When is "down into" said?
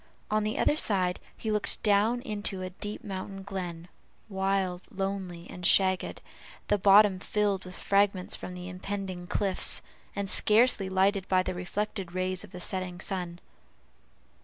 1.83-2.63